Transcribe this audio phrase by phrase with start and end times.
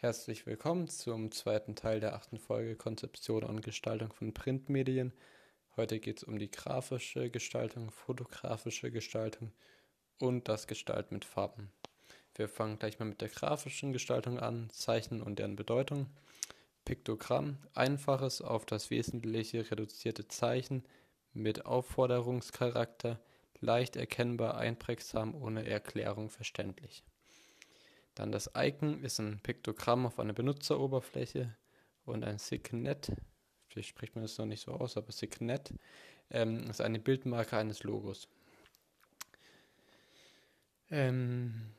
[0.00, 5.12] Herzlich willkommen zum zweiten Teil der achten Folge Konzeption und Gestaltung von Printmedien.
[5.76, 9.50] Heute geht es um die grafische Gestaltung, fotografische Gestaltung
[10.20, 11.72] und das Gestalten mit Farben.
[12.36, 16.06] Wir fangen gleich mal mit der grafischen Gestaltung an, Zeichen und deren Bedeutung.
[16.84, 20.84] Piktogramm, einfaches, auf das Wesentliche reduzierte Zeichen
[21.32, 23.18] mit Aufforderungscharakter,
[23.58, 27.02] leicht erkennbar, einprägsam, ohne Erklärung verständlich.
[28.18, 31.56] Dann das Icon ist ein Piktogramm auf einer Benutzeroberfläche
[32.04, 33.12] und ein Signet,
[33.68, 35.72] vielleicht spricht man das noch nicht so aus, aber Signet
[36.30, 38.28] ähm, ist eine Bildmarke eines Logos.
[40.90, 41.74] Ähm,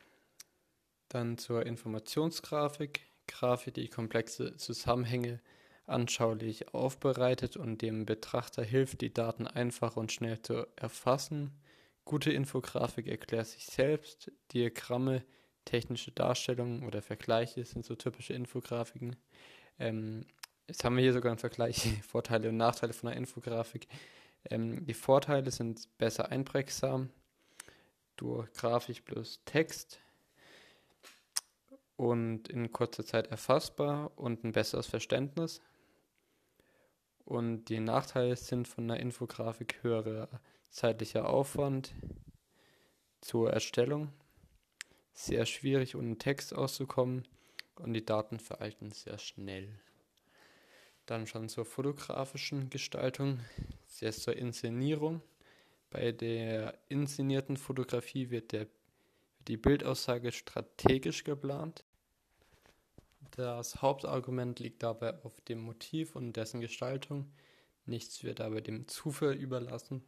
[1.09, 3.01] dann zur Informationsgrafik.
[3.27, 5.41] Grafik, die komplexe Zusammenhänge
[5.85, 11.51] anschaulich aufbereitet und dem Betrachter hilft, die Daten einfach und schnell zu erfassen.
[12.05, 14.31] Gute Infografik erklärt sich selbst.
[14.53, 15.23] Diagramme,
[15.69, 19.15] technische Darstellungen oder Vergleiche sind so typische Infografiken.
[19.77, 20.25] Ähm,
[20.67, 23.87] jetzt haben wir hier sogar einen Vergleich, Vorteile und Nachteile von einer Infografik.
[24.49, 27.09] Ähm, die Vorteile sind besser einprägsam
[28.15, 29.99] durch Grafik plus Text
[31.95, 35.61] und in kurzer Zeit erfassbar und ein besseres Verständnis.
[37.25, 40.29] Und die Nachteile sind von einer Infografik höherer
[40.71, 41.93] zeitlicher Aufwand
[43.21, 44.11] zur Erstellung,
[45.19, 47.27] sehr schwierig ohne Text auszukommen
[47.75, 49.67] und die Daten veralten sehr schnell.
[51.05, 53.41] Dann schon zur fotografischen Gestaltung,
[53.85, 55.21] sehr zur Inszenierung.
[55.89, 58.67] Bei der inszenierten Fotografie wird der,
[59.49, 61.83] die Bildaussage strategisch geplant.
[63.31, 67.29] Das Hauptargument liegt dabei auf dem Motiv und dessen Gestaltung.
[67.85, 70.01] Nichts wird dabei dem Zufall überlassen.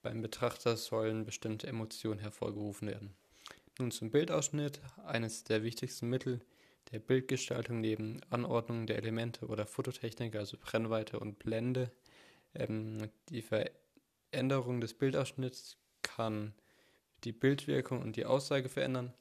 [0.00, 3.16] Beim Betrachter sollen bestimmte Emotionen hervorgerufen werden.
[3.78, 4.80] Nun zum Bildausschnitt.
[5.04, 6.40] Eines der wichtigsten Mittel
[6.92, 11.90] der Bildgestaltung neben Anordnung der Elemente oder Fototechnik, also Brennweite und Blende.
[12.54, 16.54] Ähm, die Veränderung des Bildausschnitts kann
[17.24, 19.12] die Bildwirkung und die Aussage verändern.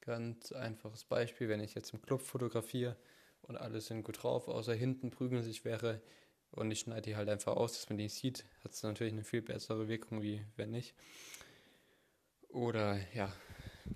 [0.00, 2.96] Ganz einfaches Beispiel, wenn ich jetzt im Club fotografiere
[3.42, 6.00] und alle sind gut drauf, außer hinten prügeln sich wäre
[6.50, 9.24] und ich schneide die halt einfach aus, dass man die sieht, hat es natürlich eine
[9.24, 10.94] viel bessere Wirkung, wie wenn nicht.
[12.48, 13.30] Oder ja,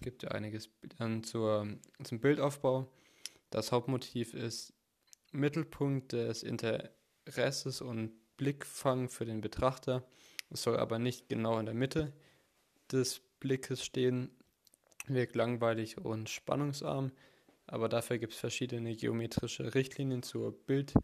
[0.01, 1.67] gibt ja einiges dann zur,
[2.03, 2.91] zum Bildaufbau.
[3.51, 4.73] Das Hauptmotiv ist
[5.33, 10.07] Mittelpunkt des Interesses und Blickfang für den Betrachter.
[10.51, 12.13] Es soll aber nicht genau in der Mitte
[12.91, 14.31] des Blickes stehen,
[15.07, 17.13] wirkt langweilig und spannungsarm,
[17.67, 20.95] aber dafür gibt es verschiedene geometrische Richtlinien zur Bild,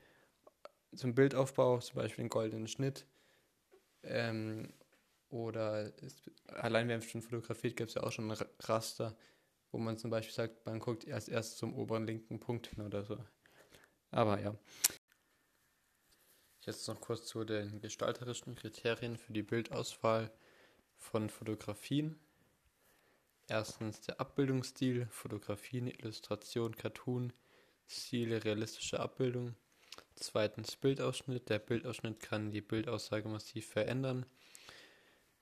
[0.95, 3.07] zum Bildaufbau, zum Beispiel den goldenen Schnitt.
[4.03, 4.73] Ähm,
[5.33, 9.17] oder ist, allein wenn schon fotografiert, gibt es ja auch schon Raster,
[9.71, 13.03] wo man zum Beispiel sagt, man guckt erst erst zum oberen linken Punkt hin oder
[13.03, 13.19] so.
[14.11, 14.55] Aber ja.
[16.61, 20.31] Jetzt noch kurz zu den gestalterischen Kriterien für die Bildauswahl
[20.97, 22.21] von Fotografien.
[23.49, 27.33] Erstens der Abbildungsstil, Fotografien, Illustration, Cartoon,
[27.89, 29.57] Stile, realistische Abbildung.
[30.15, 31.49] Zweitens Bildausschnitt.
[31.49, 34.27] Der Bildausschnitt kann die Bildaussage massiv verändern.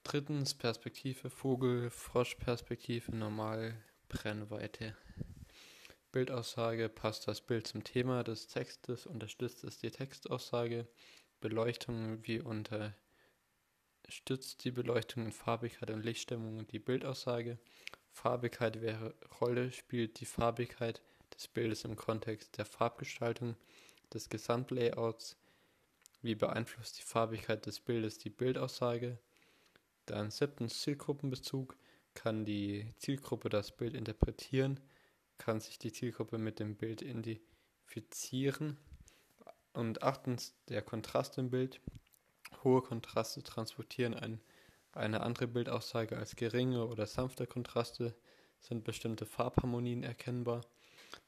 [0.02, 3.76] Drittens Perspektive, Vogel, Froschperspektive, Normal,
[4.08, 4.96] Brennweite.
[6.10, 10.88] Bildaussage passt das Bild zum Thema des Textes, unterstützt es die Textaussage.
[11.40, 12.94] Beleuchtung, wie unterstützt
[14.64, 17.58] die Beleuchtung in Farbigkeit und Lichtstimmung die Bildaussage.
[18.10, 21.00] Farbigkeit wäre Rolle spielt die Farbigkeit
[21.34, 23.54] des Bildes im Kontext der Farbgestaltung
[24.12, 25.36] des Gesamtlayouts.
[26.22, 29.18] Wie beeinflusst die Farbigkeit des Bildes die Bildaussage?
[30.10, 31.76] Dann siebtens Zielgruppenbezug.
[32.14, 34.80] Kann die Zielgruppe das Bild interpretieren?
[35.38, 38.76] Kann sich die Zielgruppe mit dem Bild identifizieren?
[39.72, 41.80] Und achtens der Kontrast im Bild.
[42.64, 44.40] Hohe Kontraste transportieren ein
[44.92, 48.14] eine andere Bildaussage als geringe oder sanfte Kontraste
[48.58, 50.62] sind bestimmte Farbharmonien erkennbar.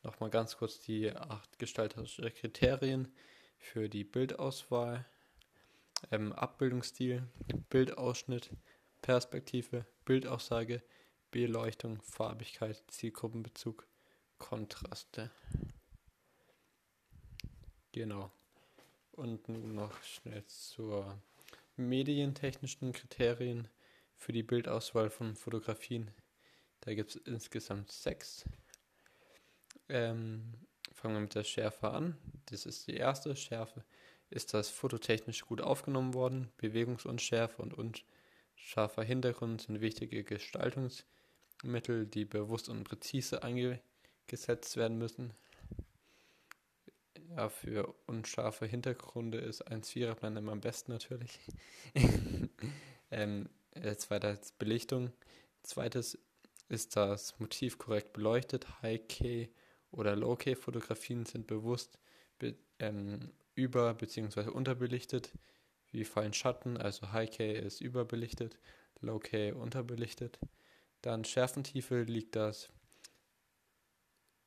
[0.02, 3.12] Nochmal ganz kurz die acht gestalterische Kriterien
[3.58, 5.06] für die Bildauswahl.
[6.10, 7.22] Ähm, Abbildungsstil,
[7.70, 8.50] Bildausschnitt,
[9.02, 10.82] Perspektive, Bildaussage,
[11.32, 13.86] Beleuchtung, Farbigkeit, Zielgruppenbezug,
[14.38, 15.30] Kontraste.
[17.92, 18.32] Genau.
[19.12, 21.20] Und nun noch schnell zur
[21.76, 23.68] medientechnischen Kriterien
[24.16, 26.10] für die Bildauswahl von Fotografien.
[26.80, 28.44] Da gibt es insgesamt sechs.
[29.88, 30.54] Ähm,
[30.92, 32.16] fangen wir mit der Schärfe an.
[32.46, 33.84] Das ist die erste Schärfe.
[34.30, 36.50] Ist das fototechnisch gut aufgenommen worden?
[36.56, 37.74] Bewegungsunschärfe und
[38.54, 45.34] unscharfer Hintergrund sind wichtige Gestaltungsmittel, die bewusst und präzise eingesetzt werden müssen.
[47.36, 51.38] Ja, für unscharfe Hintergründe ist ein Viererplan immer am besten natürlich.
[53.10, 55.12] ähm, jetzt weiter Belichtung.
[55.62, 56.18] Zweites
[56.68, 58.82] ist das Motiv korrekt beleuchtet.
[58.82, 59.48] High-K
[59.90, 61.98] oder Low-K-Fotografien sind bewusst
[62.38, 64.48] be ähm, über- bzw.
[64.48, 65.32] unterbelichtet.
[65.92, 68.58] Wie fallen Schatten, also High-K ist überbelichtet,
[69.00, 70.38] Low-K unterbelichtet.
[71.02, 72.70] Dann Schärfentiefe liegt das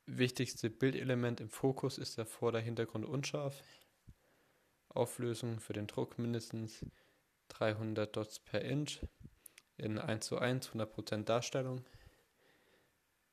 [0.06, 3.62] wichtigste Bildelement im Fokus ist der Vorder-Hintergrund unscharf.
[4.88, 6.84] Auflösung für den Druck mindestens
[7.48, 9.00] 300 Dots per Inch
[9.76, 11.84] in 1 zu 1, 100% Darstellung.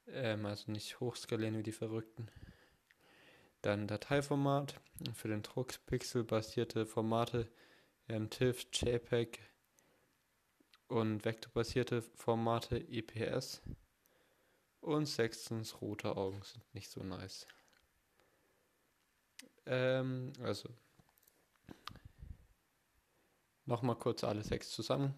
[0.08, 2.28] Ähm, also nicht hochskalieren wie die Verrückten.
[3.62, 4.80] Dann Dateiformat
[5.14, 7.48] für den Druck, pixelbasierte Formate,
[8.08, 9.40] ähm, TIFF, JPEG
[10.88, 13.62] und vektorbasierte Formate, EPS.
[14.82, 17.48] Und sechstens, rote Augen sind nicht so nice.
[19.66, 20.70] Ähm, also.
[23.66, 25.16] Nochmal kurz alle sechs zusammen.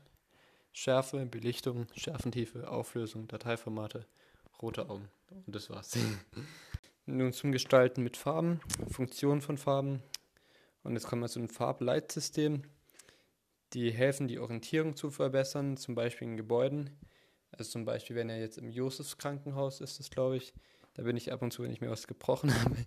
[0.72, 4.06] Schärfe, Belichtung, Schärfentiefe, Auflösung, Dateiformate,
[4.62, 5.10] rote Augen.
[5.31, 5.98] Und das war's.
[7.08, 8.60] Nun zum Gestalten mit Farben,
[8.90, 10.04] Funktion von Farben.
[10.84, 12.64] Und jetzt kommen wir zu einem Farbleitsystem.
[13.75, 16.98] Die helfen, die Orientierung zu verbessern, zum Beispiel in Gebäuden.
[17.51, 20.54] Also zum Beispiel, wenn er jetzt im Josefs Krankenhaus ist, das glaube ich,
[20.94, 22.77] da bin ich ab und zu, wenn ich mir was gebrochen habe.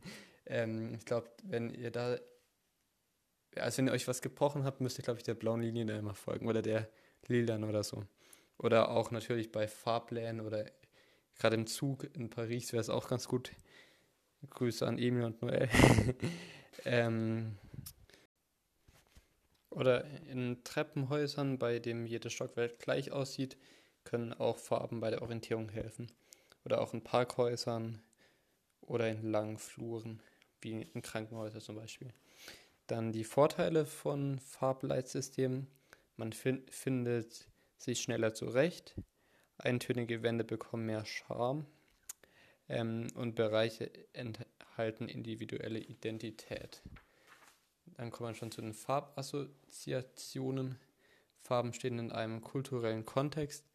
[0.47, 2.19] Ähm, ich glaube, wenn ihr da,
[3.57, 5.99] also wenn ihr euch was gebrochen habt, müsst ihr, glaube ich, der blauen Linie da
[5.99, 6.89] immer folgen oder der
[7.27, 8.05] Lildan oder so.
[8.57, 10.65] Oder auch natürlich bei Fahrplänen oder
[11.37, 13.53] gerade im Zug in Paris wäre es auch ganz gut.
[14.49, 15.69] Grüße an Emil und Noel.
[16.87, 17.59] ähm,
[19.71, 23.57] oder in Treppenhäusern, bei dem jede Stockwerk gleich aussieht,
[24.05, 26.11] können auch Farben bei der Orientierung helfen.
[26.65, 28.03] Oder auch in Parkhäusern
[28.81, 30.23] oder in langen Fluren,
[30.61, 32.13] wie in Krankenhäusern zum Beispiel.
[32.87, 35.67] Dann die Vorteile von Farbleitsystemen.
[36.17, 38.95] Man fin findet sich schneller zurecht.
[39.59, 41.67] Eintönige Wände bekommen mehr Charme.
[42.71, 46.83] Ähm, und Bereiche enthalten individuelle Identität.
[47.99, 50.79] Dann kommt man schon zu den Farbassoziationen.
[51.43, 53.69] Farben stehen in einem kulturellen Kontext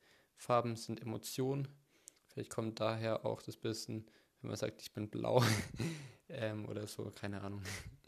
[0.43, 1.67] Farben sind Emotionen.
[2.27, 4.05] Vielleicht kommt daher auch das bisschen,
[4.41, 5.43] wenn man sagt, ich bin blau
[6.29, 7.63] ähm, oder so, keine Ahnung.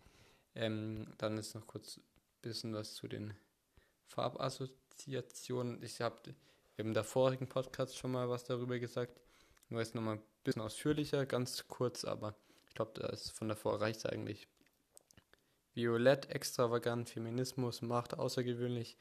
[0.56, 2.04] ähm, dann ist noch kurz ein
[2.42, 3.34] bisschen was zu den
[4.08, 5.82] Farbassoziationen.
[5.84, 6.36] Ich habe
[6.78, 9.22] im der vorigen Podcast schon mal was darüber gesagt.
[9.70, 12.36] Nur jetzt nochmal ein bisschen ausführlicher, ganz kurz, aber
[12.68, 14.48] ich glaube, das von davor reicht eigentlich.
[15.76, 18.98] Violett, extravagant, Feminismus, Macht, außergewöhnlich,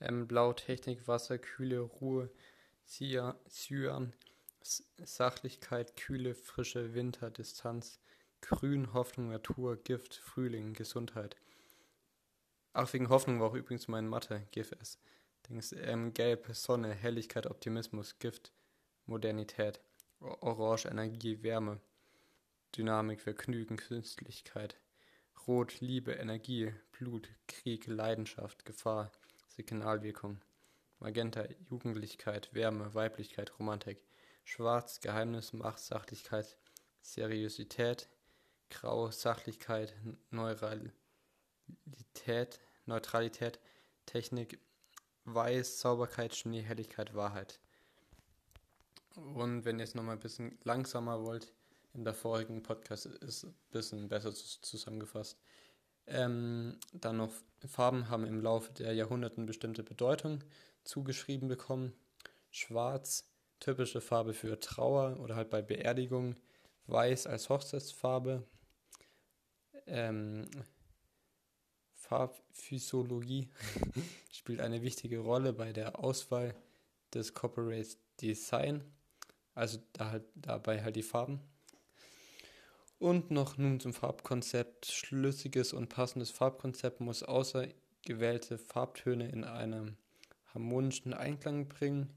[0.00, 2.30] ähm, Blau, Technik, Wasser, Kühle, Ruhe,
[2.86, 4.12] Cyan,
[5.04, 8.00] Sachlichkeit, Kühle, Frische, Winter, Distanz,
[8.40, 11.36] Grün, Hoffnung, Natur, Gift, Frühling, Gesundheit.
[12.72, 14.98] Ach, wegen Hoffnung war auch übrigens mein Mathe, GFS.
[15.48, 18.52] Dings, ähm, Gelb, Sonne, Helligkeit, Optimismus, Gift,
[19.06, 19.80] Modernität.
[20.22, 21.80] Orange, Energie, Wärme,
[22.76, 24.76] Dynamik, Vergnügen, Künstlichkeit.
[25.48, 29.10] Rot, Liebe, Energie, Blut, Krieg, Leidenschaft, Gefahr,
[29.48, 30.40] Signalwirkung.
[31.00, 34.00] Magenta, Jugendlichkeit, Wärme, Weiblichkeit, Romantik.
[34.44, 36.56] Schwarz, Geheimnis, Macht, Sachlichkeit,
[37.00, 38.08] Seriosität.
[38.70, 39.94] Grau, Sachlichkeit,
[40.30, 40.92] Neuralität,
[42.86, 43.58] Neutralität,
[44.06, 44.60] Technik.
[45.24, 47.58] Weiß, Sauberkeit, Schnee, Helligkeit, Wahrheit.
[49.16, 51.52] Und wenn ihr es nochmal ein bisschen langsamer wollt,
[51.94, 55.38] in der vorigen Podcast ist ein bisschen besser zusammengefasst.
[56.06, 57.32] Ähm, dann noch
[57.66, 60.42] Farben haben im Laufe der Jahrhunderten bestimmte Bedeutung
[60.84, 61.92] zugeschrieben bekommen.
[62.50, 63.30] Schwarz,
[63.60, 66.36] typische Farbe für Trauer oder halt bei Beerdigung.
[66.86, 68.46] Weiß als Hochzeitsfarbe.
[69.86, 70.50] Ähm,
[71.94, 73.48] Farbphysiologie
[74.32, 76.54] spielt eine wichtige Rolle bei der Auswahl
[77.14, 78.84] des Corporate Design,
[79.54, 81.40] also da halt, dabei halt die Farben.
[83.02, 84.86] Und noch nun zum Farbkonzept.
[84.86, 87.66] Schlüssiges und passendes Farbkonzept muss außer
[88.06, 89.96] gewählte Farbtöne in einem
[90.54, 92.10] harmonischen Einklang bringen.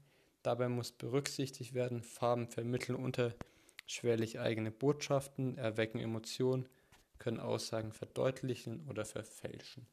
[0.44, 6.68] Dabei muss berücksichtigt werden, Farben vermitteln unterschwellig eigene Botschaften, erwecken Emotionen,
[7.18, 9.88] können Aussagen verdeutlichen oder verfälschen.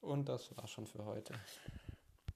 [0.00, 1.34] Und das war schon für heute.